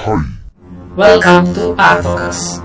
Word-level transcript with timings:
Hai, 0.00 0.16
Welcome 0.96 1.52
to 1.52 1.76
Artocast. 1.76 2.64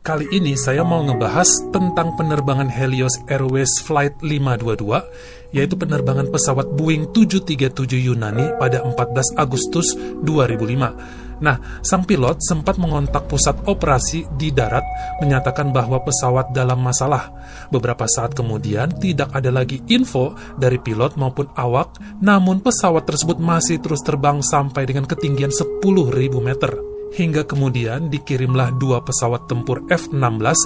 Kali 0.00 0.24
ini 0.32 0.56
saya 0.56 0.80
mau 0.80 1.04
ngebahas 1.04 1.44
tentang 1.76 2.16
penerbangan 2.16 2.72
Helios 2.72 3.20
Airways 3.28 3.68
Flight 3.84 4.16
522, 4.24 5.04
yaitu 5.52 5.76
penerbangan 5.76 6.32
pesawat 6.32 6.72
Boeing 6.72 7.12
737 7.12 8.00
Yunani 8.00 8.56
pada 8.56 8.80
14 8.80 9.36
Agustus 9.36 9.92
2005. 10.24 11.23
Nah, 11.42 11.82
sang 11.82 12.06
pilot 12.06 12.38
sempat 12.44 12.78
mengontak 12.78 13.26
pusat 13.26 13.58
operasi 13.66 14.28
di 14.38 14.54
darat 14.54 14.84
menyatakan 15.18 15.74
bahwa 15.74 16.02
pesawat 16.04 16.54
dalam 16.54 16.78
masalah. 16.78 17.32
Beberapa 17.72 18.06
saat 18.06 18.36
kemudian 18.36 18.92
tidak 19.02 19.34
ada 19.34 19.50
lagi 19.50 19.82
info 19.90 20.36
dari 20.54 20.78
pilot 20.78 21.18
maupun 21.18 21.50
awak, 21.58 21.98
namun 22.22 22.62
pesawat 22.62 23.08
tersebut 23.08 23.40
masih 23.42 23.82
terus 23.82 24.04
terbang 24.06 24.38
sampai 24.44 24.86
dengan 24.86 25.08
ketinggian 25.08 25.50
10.000 25.50 25.82
meter 26.38 26.94
hingga 27.14 27.46
kemudian 27.46 28.10
dikirimlah 28.10 28.74
dua 28.74 28.98
pesawat 29.06 29.46
tempur 29.46 29.86
F-16 29.86 30.58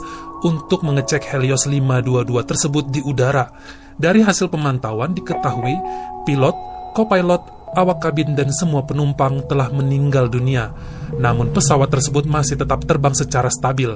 untuk 0.48 0.80
mengecek 0.80 1.28
Helios 1.28 1.68
522 1.68 2.24
tersebut 2.48 2.84
di 2.88 3.04
udara. 3.04 3.52
Dari 3.98 4.24
hasil 4.24 4.48
pemantauan 4.48 5.12
diketahui 5.12 5.76
pilot, 6.24 6.56
kopilot, 6.96 7.57
awak 7.74 8.04
kabin 8.04 8.36
dan 8.38 8.48
semua 8.54 8.84
penumpang 8.84 9.44
telah 9.48 9.68
meninggal 9.72 10.30
dunia. 10.30 10.72
Namun 11.16 11.50
pesawat 11.50 11.88
tersebut 11.88 12.28
masih 12.28 12.60
tetap 12.60 12.84
terbang 12.84 13.16
secara 13.16 13.48
stabil. 13.48 13.90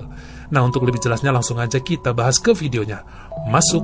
Nah, 0.52 0.60
untuk 0.64 0.84
lebih 0.84 1.00
jelasnya 1.00 1.32
langsung 1.32 1.56
aja 1.60 1.80
kita 1.80 2.12
bahas 2.12 2.36
ke 2.36 2.52
videonya. 2.52 3.04
Masuk. 3.48 3.81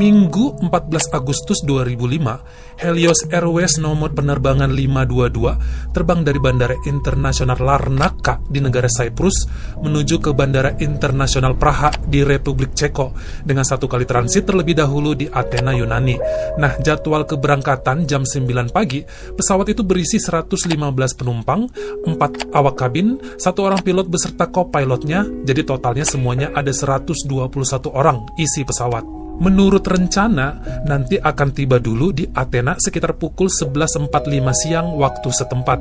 Minggu 0.00 0.56
14 0.64 1.12
Agustus 1.12 1.60
2005, 1.60 2.80
Helios 2.80 3.20
Airways 3.28 3.76
nomor 3.76 4.16
penerbangan 4.16 4.72
522 4.72 5.92
terbang 5.92 6.24
dari 6.24 6.40
Bandara 6.40 6.72
Internasional 6.88 7.60
Larnaca 7.60 8.40
di 8.48 8.64
negara 8.64 8.88
Cyprus 8.88 9.44
menuju 9.84 10.24
ke 10.24 10.32
Bandara 10.32 10.72
Internasional 10.80 11.52
Praha 11.52 11.92
di 12.00 12.24
Republik 12.24 12.72
Ceko 12.72 13.12
dengan 13.44 13.60
satu 13.60 13.84
kali 13.92 14.08
transit 14.08 14.48
terlebih 14.48 14.80
dahulu 14.80 15.12
di 15.12 15.28
Athena, 15.28 15.76
Yunani. 15.76 16.16
Nah, 16.56 16.80
jadwal 16.80 17.28
keberangkatan 17.28 18.08
jam 18.08 18.24
9 18.24 18.72
pagi, 18.72 19.04
pesawat 19.36 19.68
itu 19.68 19.84
berisi 19.84 20.16
115 20.16 20.80
penumpang, 21.12 21.68
4 22.08 22.56
awak 22.56 22.80
kabin, 22.80 23.20
satu 23.36 23.68
orang 23.68 23.84
pilot 23.84 24.08
beserta 24.08 24.48
co-pilotnya, 24.48 25.28
jadi 25.44 25.60
totalnya 25.60 26.08
semuanya 26.08 26.48
ada 26.56 26.72
121 26.72 27.92
orang 27.92 28.24
isi 28.40 28.64
pesawat. 28.64 29.19
Menurut 29.40 29.88
rencana, 29.88 30.60
nanti 30.84 31.16
akan 31.16 31.48
tiba 31.56 31.80
dulu 31.80 32.12
di 32.12 32.28
Athena 32.28 32.76
sekitar 32.76 33.16
pukul 33.16 33.48
11.45 33.48 34.12
siang 34.52 34.92
waktu 35.00 35.28
setempat. 35.32 35.80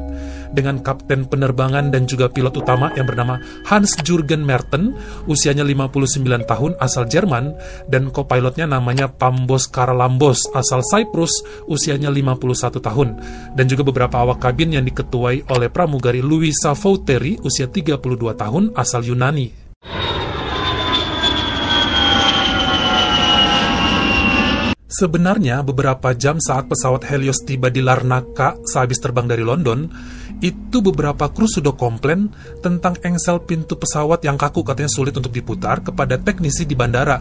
Dengan 0.55 0.79
kapten 0.79 1.27
penerbangan 1.27 1.91
dan 1.91 2.07
juga 2.07 2.31
pilot 2.31 2.55
utama 2.55 2.95
yang 2.95 3.03
bernama 3.03 3.35
Hans 3.67 3.99
Jürgen 3.99 4.47
Merten, 4.47 4.95
usianya 5.27 5.67
59 5.67 6.23
tahun 6.47 6.71
asal 6.79 7.11
Jerman, 7.11 7.51
dan 7.91 8.15
co-pilotnya 8.15 8.63
namanya 8.63 9.11
Pambos 9.11 9.67
Karalambos 9.67 10.39
asal 10.55 10.79
Cyprus, 10.79 11.43
usianya 11.67 12.07
51 12.07 12.79
tahun. 12.79 13.09
Dan 13.59 13.65
juga 13.67 13.83
beberapa 13.83 14.23
awak 14.23 14.39
kabin 14.39 14.71
yang 14.71 14.87
diketuai 14.87 15.51
oleh 15.51 15.67
pramugari 15.67 16.23
Luisa 16.23 16.71
Fauteri, 16.79 17.35
usia 17.43 17.67
32 17.67 17.99
tahun 18.39 18.71
asal 18.71 19.03
Yunani. 19.03 19.68
Sebenarnya 24.99 25.63
beberapa 25.63 26.11
jam 26.11 26.43
saat 26.43 26.67
pesawat 26.67 27.07
Helios 27.07 27.47
tiba 27.47 27.71
di 27.71 27.79
Larnaca 27.79 28.59
sehabis 28.67 28.99
terbang 28.99 29.31
dari 29.31 29.47
London, 29.47 29.87
itu 30.43 30.83
beberapa 30.83 31.31
kru 31.31 31.47
sudah 31.47 31.71
komplain 31.71 32.27
tentang 32.59 32.99
engsel 32.99 33.39
pintu 33.47 33.79
pesawat 33.79 34.19
yang 34.27 34.35
kaku 34.35 34.59
katanya 34.59 34.91
sulit 34.91 35.15
untuk 35.15 35.31
diputar 35.31 35.79
kepada 35.79 36.19
teknisi 36.19 36.67
di 36.67 36.75
bandara. 36.75 37.15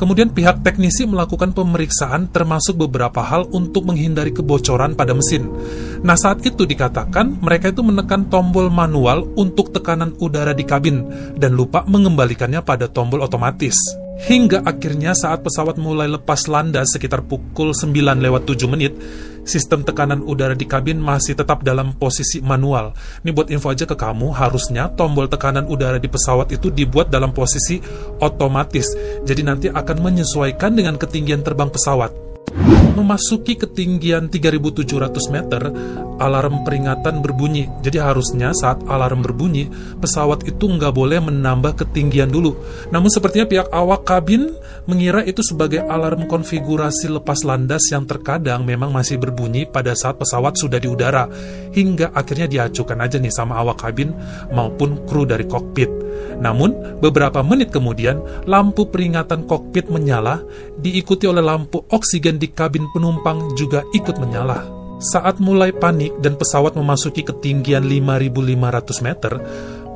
Kemudian 0.00 0.32
pihak 0.32 0.64
teknisi 0.64 1.04
melakukan 1.04 1.52
pemeriksaan 1.52 2.32
termasuk 2.32 2.80
beberapa 2.80 3.20
hal 3.20 3.44
untuk 3.52 3.84
menghindari 3.84 4.32
kebocoran 4.32 4.96
pada 4.96 5.12
mesin. 5.12 5.52
Nah 6.00 6.16
saat 6.16 6.40
itu 6.48 6.64
dikatakan 6.64 7.44
mereka 7.44 7.68
itu 7.68 7.84
menekan 7.84 8.32
tombol 8.32 8.72
manual 8.72 9.28
untuk 9.36 9.68
tekanan 9.76 10.16
udara 10.16 10.56
di 10.56 10.64
kabin 10.64 11.04
dan 11.36 11.52
lupa 11.52 11.84
mengembalikannya 11.84 12.64
pada 12.64 12.88
tombol 12.88 13.20
otomatis. 13.20 13.76
Hingga 14.18 14.66
akhirnya 14.66 15.14
saat 15.14 15.46
pesawat 15.46 15.78
mulai 15.78 16.10
lepas 16.10 16.50
landas 16.50 16.90
sekitar 16.90 17.22
pukul 17.22 17.70
9 17.70 17.94
lewat 18.18 18.50
7 18.50 18.66
menit, 18.66 18.98
sistem 19.46 19.86
tekanan 19.86 20.26
udara 20.26 20.58
di 20.58 20.66
kabin 20.66 20.98
masih 20.98 21.38
tetap 21.38 21.62
dalam 21.62 21.94
posisi 21.94 22.42
manual. 22.42 22.98
Ini 23.22 23.30
buat 23.30 23.46
info 23.54 23.70
aja 23.70 23.86
ke 23.86 23.94
kamu, 23.94 24.34
harusnya 24.34 24.90
tombol 24.98 25.30
tekanan 25.30 25.70
udara 25.70 26.02
di 26.02 26.10
pesawat 26.10 26.50
itu 26.50 26.66
dibuat 26.74 27.14
dalam 27.14 27.30
posisi 27.30 27.78
otomatis. 28.18 28.90
Jadi 29.22 29.42
nanti 29.46 29.66
akan 29.70 29.96
menyesuaikan 30.02 30.74
dengan 30.74 30.98
ketinggian 30.98 31.46
terbang 31.46 31.70
pesawat. 31.70 32.10
Memasuki 32.98 33.54
ketinggian 33.54 34.26
3700 34.26 35.30
meter, 35.30 35.70
alarm 36.18 36.66
peringatan 36.66 37.22
berbunyi. 37.22 37.70
Jadi 37.78 38.02
harusnya 38.02 38.50
saat 38.50 38.82
alarm 38.90 39.22
berbunyi, 39.22 39.70
pesawat 40.02 40.42
itu 40.42 40.66
nggak 40.66 40.90
boleh 40.90 41.22
menambah 41.22 41.78
ketinggian 41.78 42.26
dulu. 42.26 42.58
Namun 42.90 43.06
sepertinya 43.06 43.46
pihak 43.46 43.68
awak 43.70 44.02
kabin 44.02 44.50
mengira 44.90 45.22
itu 45.22 45.46
sebagai 45.46 45.86
alarm 45.86 46.26
konfigurasi 46.26 47.06
lepas 47.06 47.46
landas 47.46 47.86
yang 47.94 48.02
terkadang 48.02 48.66
memang 48.66 48.90
masih 48.90 49.14
berbunyi 49.14 49.70
pada 49.70 49.94
saat 49.94 50.18
pesawat 50.18 50.58
sudah 50.58 50.82
di 50.82 50.90
udara. 50.90 51.30
Hingga 51.70 52.10
akhirnya 52.10 52.50
diacukan 52.50 52.98
aja 52.98 53.22
nih 53.22 53.30
sama 53.30 53.62
awak 53.62 53.78
kabin 53.86 54.10
maupun 54.50 55.06
kru 55.06 55.22
dari 55.22 55.46
kokpit. 55.46 56.07
Namun, 56.38 57.00
beberapa 57.02 57.42
menit 57.42 57.74
kemudian, 57.74 58.20
lampu 58.46 58.86
peringatan 58.88 59.44
kokpit 59.48 59.90
menyala, 59.90 60.42
diikuti 60.78 61.26
oleh 61.26 61.42
lampu 61.42 61.82
oksigen 61.90 62.38
di 62.38 62.50
kabin 62.52 62.86
penumpang 62.94 63.54
juga 63.58 63.82
ikut 63.94 64.16
menyala. 64.22 64.78
Saat 64.98 65.38
mulai 65.38 65.70
panik 65.70 66.18
dan 66.18 66.34
pesawat 66.34 66.74
memasuki 66.74 67.22
ketinggian 67.22 67.86
5.500 67.86 69.06
meter, 69.06 69.32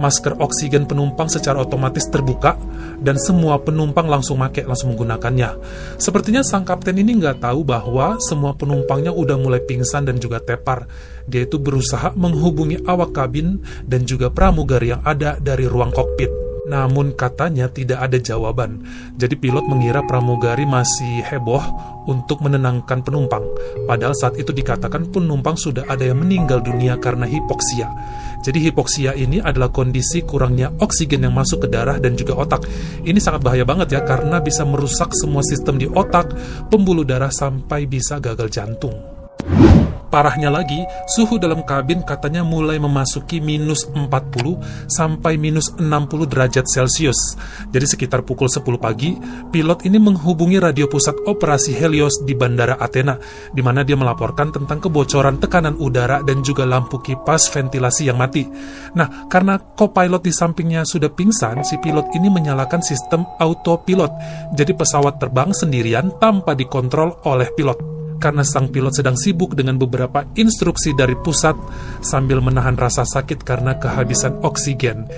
masker 0.02 0.34
oksigen 0.42 0.90
penumpang 0.90 1.30
secara 1.30 1.62
otomatis 1.62 2.10
terbuka 2.10 2.58
dan 2.98 3.14
semua 3.22 3.62
penumpang 3.62 4.10
langsung 4.10 4.42
make, 4.42 4.66
langsung 4.66 4.90
menggunakannya. 4.94 5.62
Sepertinya 6.02 6.42
sang 6.42 6.66
kapten 6.66 6.98
ini 6.98 7.22
nggak 7.22 7.38
tahu 7.38 7.62
bahwa 7.62 8.18
semua 8.18 8.58
penumpangnya 8.58 9.14
udah 9.14 9.38
mulai 9.38 9.62
pingsan 9.62 10.10
dan 10.10 10.18
juga 10.18 10.42
tepar. 10.42 10.90
Dia 11.30 11.46
itu 11.46 11.62
berusaha 11.62 12.10
menghubungi 12.18 12.82
awak 12.82 13.14
kabin 13.14 13.62
dan 13.86 14.02
juga 14.02 14.34
pramugari 14.34 14.90
yang 14.90 15.06
ada 15.06 15.38
dari 15.38 15.70
ruang 15.70 15.94
kokpit. 15.94 16.51
Namun 16.62 17.18
katanya 17.18 17.66
tidak 17.66 18.06
ada 18.06 18.18
jawaban. 18.22 18.86
Jadi 19.18 19.34
pilot 19.34 19.66
mengira 19.66 19.98
pramugari 20.06 20.62
masih 20.62 21.26
heboh 21.26 21.62
untuk 22.06 22.38
menenangkan 22.42 23.02
penumpang. 23.02 23.42
Padahal 23.86 24.14
saat 24.14 24.38
itu 24.38 24.54
dikatakan 24.54 25.10
penumpang 25.10 25.58
sudah 25.58 25.86
ada 25.90 26.06
yang 26.06 26.22
meninggal 26.22 26.62
dunia 26.62 26.98
karena 27.02 27.26
hipoksia. 27.26 27.90
Jadi 28.42 28.58
hipoksia 28.70 29.14
ini 29.14 29.38
adalah 29.38 29.70
kondisi 29.70 30.22
kurangnya 30.26 30.74
oksigen 30.82 31.22
yang 31.22 31.34
masuk 31.34 31.66
ke 31.66 31.68
darah 31.70 31.98
dan 32.02 32.18
juga 32.18 32.38
otak. 32.38 32.66
Ini 33.06 33.18
sangat 33.22 33.42
bahaya 33.46 33.62
banget 33.62 33.94
ya 33.94 34.00
karena 34.02 34.42
bisa 34.42 34.66
merusak 34.66 35.14
semua 35.14 35.46
sistem 35.46 35.78
di 35.78 35.86
otak, 35.86 36.34
pembuluh 36.66 37.06
darah 37.06 37.30
sampai 37.30 37.86
bisa 37.86 38.18
gagal 38.18 38.50
jantung. 38.50 38.94
Parahnya 40.12 40.52
lagi, 40.52 40.84
suhu 41.08 41.40
dalam 41.40 41.64
kabin 41.64 42.04
katanya 42.04 42.44
mulai 42.44 42.76
memasuki 42.76 43.40
minus 43.40 43.88
40 43.96 44.60
sampai 44.84 45.40
minus 45.40 45.72
60 45.80 46.28
derajat 46.28 46.68
Celcius. 46.68 47.40
Jadi 47.72 47.86
sekitar 47.88 48.20
pukul 48.20 48.44
10 48.44 48.76
pagi, 48.76 49.16
pilot 49.48 49.88
ini 49.88 49.96
menghubungi 49.96 50.60
radio 50.60 50.84
pusat 50.84 51.16
operasi 51.24 51.72
Helios 51.72 52.20
di 52.28 52.36
Bandara 52.36 52.76
Athena, 52.76 53.16
di 53.56 53.64
mana 53.64 53.88
dia 53.88 53.96
melaporkan 53.96 54.52
tentang 54.52 54.84
kebocoran 54.84 55.40
tekanan 55.40 55.81
udara 55.81 56.20
dan 56.20 56.44
juga 56.44 56.69
lampu 56.69 57.00
kipas 57.00 57.48
ventilasi 57.48 58.12
yang 58.12 58.20
mati. 58.20 58.44
Nah, 58.92 59.32
karena 59.32 59.56
co-pilot 59.56 60.28
di 60.28 60.32
sampingnya 60.37 60.84
sudah 60.84 61.08
pingsan, 61.08 61.64
si 61.64 61.81
pilot 61.81 62.12
ini 62.12 62.28
menyalakan 62.28 62.84
sistem 62.84 63.25
autopilot. 63.40 64.12
Jadi 64.52 64.76
pesawat 64.76 65.16
terbang 65.16 65.56
sendirian 65.56 66.12
tanpa 66.20 66.52
dikontrol 66.52 67.16
oleh 67.25 67.48
pilot 67.56 67.91
karena 68.22 68.46
sang 68.46 68.70
pilot 68.70 68.94
sedang 68.94 69.19
sibuk 69.19 69.58
dengan 69.58 69.74
beberapa 69.74 70.22
instruksi 70.38 70.94
dari 70.94 71.19
pusat 71.19 71.58
sambil 72.06 72.38
menahan 72.38 72.78
rasa 72.78 73.02
sakit 73.02 73.42
karena 73.42 73.74
kehabisan 73.82 74.38
oksigen. 74.46 75.10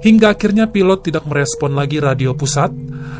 Hingga 0.00 0.32
akhirnya 0.32 0.64
pilot 0.64 1.12
tidak 1.12 1.28
merespon 1.28 1.76
lagi 1.76 2.00
radio 2.00 2.32
pusat, 2.32 2.72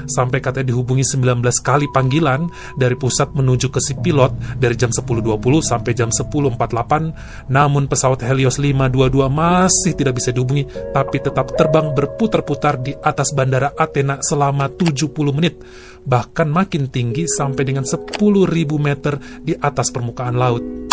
sampai 0.09 0.41
katanya 0.41 0.73
dihubungi 0.73 1.05
19 1.05 1.45
kali 1.61 1.87
panggilan 1.93 2.49
dari 2.73 2.97
pusat 2.97 3.37
menuju 3.37 3.69
ke 3.69 3.85
si 3.85 3.93
pilot 4.01 4.57
dari 4.57 4.73
jam 4.81 4.89
10.20 4.89 5.37
sampai 5.61 5.93
jam 5.93 6.09
10.48, 6.09 7.53
namun 7.53 7.85
pesawat 7.85 8.25
Helios 8.25 8.57
522 8.57 9.29
masih 9.29 9.93
tidak 9.93 10.17
bisa 10.17 10.33
dihubungi, 10.33 10.65
tapi 10.97 11.21
tetap 11.21 11.53
terbang 11.53 11.93
berputar-putar 11.93 12.81
di 12.81 12.97
atas 12.97 13.37
bandara 13.37 13.77
Athena 13.77 14.25
selama 14.25 14.73
70 14.73 15.37
menit. 15.37 15.61
bahkan 16.01 16.49
makin 16.49 16.89
tinggi 16.89 17.29
sampai 17.29 17.61
dengan 17.61 17.85
10.000 17.85 18.17
meter 18.81 19.21
di 19.45 19.53
atas 19.53 19.93
permukaan 19.93 20.33
laut. 20.33 20.90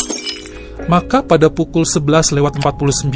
Maka 0.87 1.19
pada 1.19 1.51
pukul 1.51 1.83
11 1.83 2.31
lewat 2.31 2.63
49, 2.63 3.11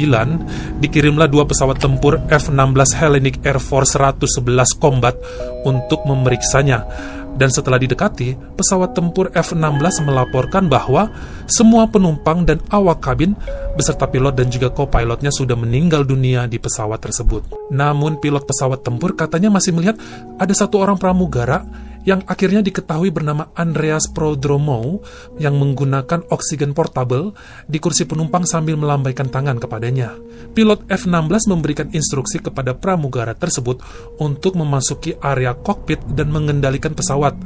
dikirimlah 0.84 1.28
dua 1.28 1.48
pesawat 1.48 1.80
tempur 1.80 2.20
F-16 2.28 2.88
Hellenic 3.00 3.40
Air 3.48 3.56
Force 3.56 3.96
111 3.96 4.76
Combat 4.76 5.16
untuk 5.64 6.04
memeriksanya. 6.04 6.84
Dan 7.32 7.48
setelah 7.48 7.80
didekati, 7.80 8.36
pesawat 8.60 8.92
tempur 8.92 9.32
F-16 9.32 10.04
melaporkan 10.04 10.68
bahwa 10.68 11.08
semua 11.48 11.88
penumpang 11.88 12.44
dan 12.44 12.60
awak 12.68 13.00
kabin 13.00 13.32
beserta 13.72 14.04
pilot 14.04 14.36
dan 14.36 14.52
juga 14.52 14.68
co-pilotnya 14.68 15.32
sudah 15.32 15.56
meninggal 15.56 16.04
dunia 16.04 16.44
di 16.44 16.60
pesawat 16.60 17.00
tersebut. 17.00 17.72
Namun 17.72 18.20
pilot 18.20 18.44
pesawat 18.44 18.84
tempur 18.84 19.16
katanya 19.16 19.48
masih 19.48 19.72
melihat 19.72 19.96
ada 20.36 20.52
satu 20.52 20.84
orang 20.84 21.00
pramugara 21.00 21.64
yang 22.02 22.22
akhirnya 22.26 22.62
diketahui 22.62 23.14
bernama 23.14 23.50
Andreas 23.54 24.10
Prodromou 24.10 25.02
yang 25.38 25.58
menggunakan 25.58 26.26
oksigen 26.30 26.74
portable 26.74 27.34
di 27.70 27.78
kursi 27.78 28.06
penumpang 28.06 28.42
sambil 28.46 28.74
melambaikan 28.74 29.30
tangan 29.30 29.58
kepadanya. 29.62 30.14
Pilot 30.52 30.84
F-16 30.90 31.48
memberikan 31.48 31.88
instruksi 31.94 32.42
kepada 32.42 32.74
pramugara 32.74 33.32
tersebut 33.32 33.80
untuk 34.18 34.58
memasuki 34.58 35.14
area 35.22 35.54
kokpit 35.54 36.02
dan 36.12 36.28
mengendalikan 36.28 36.92
pesawat. 36.92 37.38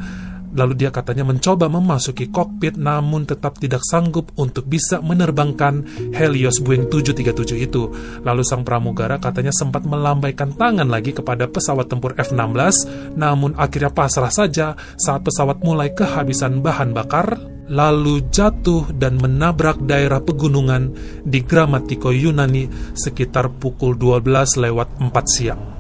Lalu 0.56 0.72
dia 0.74 0.90
katanya 0.90 1.28
mencoba 1.28 1.68
memasuki 1.68 2.32
kokpit 2.32 2.80
namun 2.80 3.28
tetap 3.28 3.60
tidak 3.60 3.84
sanggup 3.84 4.32
untuk 4.40 4.64
bisa 4.64 5.04
menerbangkan 5.04 5.84
Helios 6.16 6.64
Boeing 6.64 6.88
737 6.88 7.60
itu. 7.60 7.92
Lalu 8.24 8.42
sang 8.42 8.64
pramugara 8.64 9.20
katanya 9.20 9.52
sempat 9.52 9.84
melambaikan 9.84 10.56
tangan 10.56 10.88
lagi 10.88 11.12
kepada 11.12 11.44
pesawat 11.46 11.92
tempur 11.92 12.16
F-16 12.16 12.88
namun 13.14 13.52
akhirnya 13.54 13.92
pasrah 13.92 14.32
saja 14.32 14.74
saat 14.96 15.20
pesawat 15.20 15.60
mulai 15.60 15.92
kehabisan 15.92 16.64
bahan 16.64 16.96
bakar 16.96 17.36
lalu 17.66 18.22
jatuh 18.30 18.86
dan 18.94 19.18
menabrak 19.18 19.82
daerah 19.82 20.22
pegunungan 20.22 20.94
di 21.26 21.42
Gramatiko 21.42 22.14
Yunani 22.14 22.94
sekitar 22.94 23.50
pukul 23.58 23.98
12 23.98 24.62
lewat 24.62 24.88
4 25.02 25.12
siang. 25.26 25.75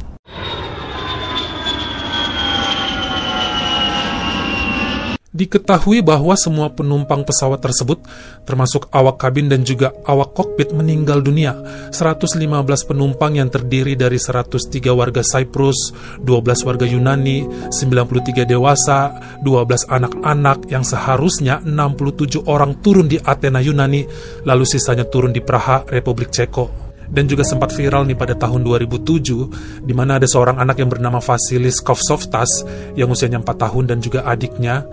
Diketahui 5.36 6.00
bahwa 6.00 6.32
semua 6.32 6.72
penumpang 6.72 7.20
pesawat 7.20 7.60
tersebut, 7.60 8.00
termasuk 8.48 8.88
awak 8.88 9.20
kabin 9.20 9.52
dan 9.52 9.68
juga 9.68 9.92
awak 10.08 10.32
kokpit 10.32 10.72
meninggal 10.72 11.20
dunia. 11.20 11.52
115 11.92 12.40
penumpang 12.88 13.36
yang 13.36 13.52
terdiri 13.52 14.00
dari 14.00 14.16
103 14.16 14.96
warga 14.96 15.20
Cyprus, 15.20 15.92
12 16.24 16.64
warga 16.64 16.88
Yunani, 16.88 17.68
93 17.68 18.48
dewasa, 18.48 19.12
12 19.44 19.84
anak-anak 19.92 20.72
yang 20.72 20.88
seharusnya 20.88 21.60
67 21.60 22.40
orang 22.48 22.80
turun 22.80 23.04
di 23.04 23.20
Athena 23.20 23.60
Yunani, 23.60 24.08
lalu 24.48 24.64
sisanya 24.64 25.04
turun 25.04 25.36
di 25.36 25.44
Praha, 25.44 25.84
Republik 25.84 26.32
Ceko 26.32 26.86
dan 27.10 27.30
juga 27.30 27.46
sempat 27.46 27.70
viral 27.74 28.06
nih 28.06 28.18
pada 28.18 28.34
tahun 28.34 28.66
2007 28.66 29.86
di 29.86 29.94
mana 29.94 30.18
ada 30.18 30.26
seorang 30.26 30.58
anak 30.58 30.82
yang 30.82 30.90
bernama 30.90 31.22
Vasilis 31.22 31.78
Kovsovtas 31.78 32.66
yang 32.98 33.10
usianya 33.10 33.42
4 33.42 33.46
tahun 33.46 33.84
dan 33.86 33.98
juga 34.02 34.26
adiknya 34.26 34.86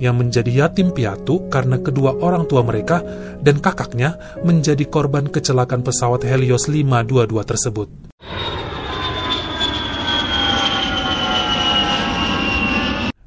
yang 0.00 0.16
menjadi 0.16 0.66
yatim 0.66 0.90
piatu 0.90 1.46
karena 1.52 1.78
kedua 1.78 2.16
orang 2.18 2.48
tua 2.48 2.64
mereka 2.64 3.04
dan 3.38 3.60
kakaknya 3.60 4.16
menjadi 4.42 4.82
korban 4.88 5.28
kecelakaan 5.28 5.84
pesawat 5.84 6.24
Helios 6.24 6.66
522 6.66 7.44
tersebut. 7.44 8.10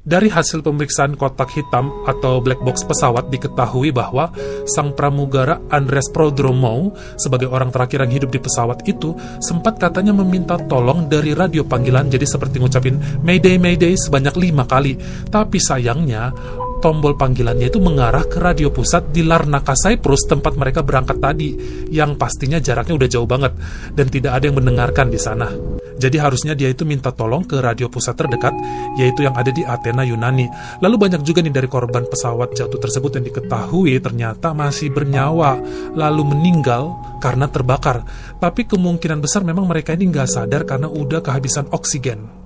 Dari 0.04 0.28
hasil 0.28 0.60
pemeriksaan 0.60 1.16
kotak 1.16 1.56
hitam 1.56 1.88
atau 2.04 2.36
black 2.44 2.60
box 2.60 2.84
pesawat 2.84 3.32
diketahui 3.32 3.88
bahwa 3.88 4.28
sang 4.68 4.92
pramugara 4.92 5.64
Andres 5.72 6.12
Prodromou 6.12 6.92
sebagai 7.16 7.48
orang 7.48 7.72
terakhir 7.72 8.04
yang 8.04 8.12
hidup 8.12 8.28
di 8.28 8.36
pesawat 8.36 8.84
itu 8.84 9.16
sempat 9.40 9.80
katanya 9.80 10.12
meminta 10.12 10.60
tolong 10.68 11.08
dari 11.08 11.32
radio 11.32 11.64
panggilan 11.64 12.12
jadi 12.12 12.20
seperti 12.28 12.60
ngucapin 12.60 13.00
Mayday 13.24 13.56
Mayday 13.56 13.96
sebanyak 13.96 14.36
lima 14.36 14.68
kali. 14.68 15.00
Tapi 15.32 15.56
sayangnya 15.56 16.36
tombol 16.84 17.16
panggilannya 17.16 17.72
itu 17.72 17.80
mengarah 17.80 18.28
ke 18.28 18.36
radio 18.36 18.68
pusat 18.68 19.08
di 19.08 19.24
Larnaca, 19.24 19.72
Cyprus, 19.72 20.28
tempat 20.28 20.52
mereka 20.60 20.84
berangkat 20.84 21.16
tadi, 21.16 21.56
yang 21.88 22.20
pastinya 22.20 22.60
jaraknya 22.60 22.92
udah 23.00 23.08
jauh 23.08 23.24
banget, 23.24 23.56
dan 23.96 24.12
tidak 24.12 24.36
ada 24.36 24.52
yang 24.52 24.60
mendengarkan 24.60 25.08
di 25.08 25.16
sana. 25.16 25.48
Jadi 25.96 26.20
harusnya 26.20 26.52
dia 26.52 26.68
itu 26.68 26.84
minta 26.84 27.08
tolong 27.08 27.48
ke 27.48 27.56
radio 27.64 27.88
pusat 27.88 28.20
terdekat, 28.20 28.52
yaitu 29.00 29.24
yang 29.24 29.32
ada 29.32 29.48
di 29.48 29.64
Athena, 29.64 30.04
Yunani. 30.04 30.44
Lalu 30.84 31.08
banyak 31.08 31.24
juga 31.24 31.40
nih 31.40 31.56
dari 31.56 31.72
korban 31.72 32.04
pesawat 32.04 32.52
jatuh 32.52 32.76
tersebut 32.76 33.16
yang 33.16 33.24
diketahui 33.32 33.96
ternyata 34.04 34.52
masih 34.52 34.92
bernyawa, 34.92 35.56
lalu 35.96 36.36
meninggal 36.36 36.92
karena 37.24 37.48
terbakar. 37.48 38.04
Tapi 38.36 38.68
kemungkinan 38.68 39.24
besar 39.24 39.40
memang 39.40 39.64
mereka 39.64 39.96
ini 39.96 40.12
nggak 40.12 40.28
sadar 40.28 40.68
karena 40.68 40.92
udah 40.92 41.24
kehabisan 41.24 41.64
oksigen. 41.72 42.43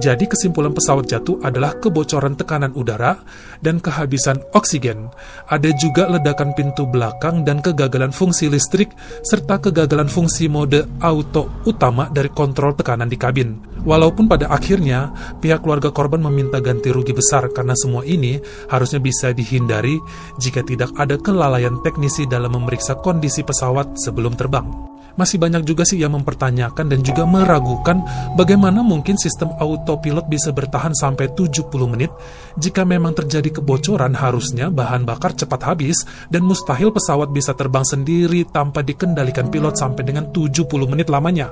Jadi 0.00 0.24
kesimpulan 0.24 0.72
pesawat 0.72 1.12
jatuh 1.12 1.44
adalah 1.44 1.76
kebocoran 1.76 2.32
tekanan 2.32 2.72
udara 2.72 3.20
dan 3.60 3.76
kehabisan 3.84 4.40
oksigen. 4.56 5.12
Ada 5.52 5.76
juga 5.76 6.08
ledakan 6.08 6.56
pintu 6.56 6.88
belakang 6.88 7.44
dan 7.44 7.60
kegagalan 7.60 8.08
fungsi 8.08 8.48
listrik 8.48 8.88
serta 9.20 9.60
kegagalan 9.60 10.08
fungsi 10.08 10.48
mode 10.48 10.88
auto 11.04 11.52
utama 11.68 12.08
dari 12.08 12.32
kontrol 12.32 12.72
tekanan 12.72 13.12
di 13.12 13.20
kabin. 13.20 13.60
Walaupun 13.84 14.24
pada 14.24 14.48
akhirnya 14.48 15.12
pihak 15.44 15.60
keluarga 15.60 15.92
korban 15.92 16.24
meminta 16.24 16.64
ganti 16.64 16.88
rugi 16.88 17.12
besar 17.12 17.52
karena 17.52 17.76
semua 17.76 18.00
ini 18.08 18.40
harusnya 18.72 19.04
bisa 19.04 19.36
dihindari 19.36 20.00
jika 20.40 20.64
tidak 20.64 20.96
ada 20.96 21.20
kelalaian 21.20 21.76
teknisi 21.84 22.24
dalam 22.24 22.56
memeriksa 22.56 22.96
kondisi 23.04 23.44
pesawat 23.44 24.00
sebelum 24.00 24.32
terbang 24.32 24.89
masih 25.14 25.40
banyak 25.40 25.62
juga 25.66 25.82
sih 25.86 25.98
yang 25.98 26.14
mempertanyakan 26.14 26.86
dan 26.90 27.00
juga 27.00 27.26
meragukan 27.26 28.02
bagaimana 28.34 28.84
mungkin 28.84 29.16
sistem 29.16 29.54
autopilot 29.58 30.26
bisa 30.26 30.50
bertahan 30.54 30.94
sampai 30.94 31.32
70 31.32 31.66
menit 31.88 32.10
jika 32.58 32.82
memang 32.86 33.14
terjadi 33.16 33.62
kebocoran 33.62 34.14
harusnya 34.14 34.68
bahan 34.68 35.06
bakar 35.06 35.34
cepat 35.34 35.66
habis 35.66 36.02
dan 36.28 36.46
mustahil 36.46 36.94
pesawat 36.94 37.30
bisa 37.30 37.54
terbang 37.54 37.86
sendiri 37.86 38.46
tanpa 38.50 38.84
dikendalikan 38.84 39.48
pilot 39.48 39.78
sampai 39.78 40.02
dengan 40.06 40.28
70 40.30 40.66
menit 40.90 41.08
lamanya. 41.08 41.50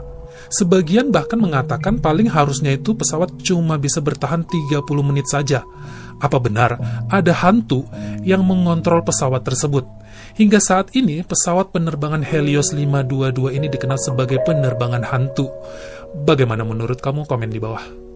Sebagian 0.48 1.12
bahkan 1.12 1.36
mengatakan 1.36 2.00
paling 2.00 2.30
harusnya 2.30 2.72
itu 2.72 2.96
pesawat 2.96 3.36
cuma 3.44 3.76
bisa 3.76 4.00
bertahan 4.00 4.46
30 4.46 4.80
menit 5.04 5.28
saja. 5.28 5.66
Apa 6.18 6.40
benar 6.40 6.78
ada 7.12 7.32
hantu 7.44 7.84
yang 8.24 8.42
mengontrol 8.42 9.04
pesawat 9.04 9.44
tersebut? 9.44 9.84
Hingga 10.38 10.62
saat 10.62 10.94
ini, 10.94 11.26
pesawat 11.26 11.74
penerbangan 11.74 12.22
Helios 12.22 12.70
522 12.70 13.58
ini 13.58 13.66
dikenal 13.66 13.98
sebagai 13.98 14.38
penerbangan 14.46 15.02
hantu. 15.10 15.50
Bagaimana 16.14 16.62
menurut 16.62 17.02
kamu? 17.02 17.26
Komen 17.26 17.50
di 17.50 17.58
bawah. 17.58 18.07